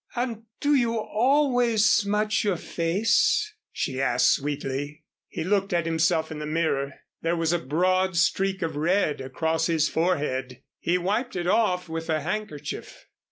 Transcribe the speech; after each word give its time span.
"And 0.15 0.45
do 0.59 0.73
you 0.73 0.97
always 0.97 1.85
smudge 1.85 2.43
your 2.43 2.57
face?" 2.57 3.53
she 3.71 4.01
asked 4.01 4.31
sweetly. 4.33 5.03
He 5.27 5.43
looked 5.43 5.73
at 5.73 5.85
himself 5.85 6.31
in 6.31 6.39
the 6.39 6.47
mirror. 6.47 6.95
There 7.21 7.35
was 7.35 7.53
a 7.53 7.59
broad 7.59 8.17
streak 8.17 8.63
of 8.63 8.75
red 8.75 9.21
across 9.21 9.67
his 9.67 9.89
forehead. 9.89 10.63
He 10.79 10.97
wiped 10.97 11.35
it 11.35 11.45
off 11.45 11.87
with 11.87 12.09
a 12.09 12.19
handkerchief. 12.21 13.05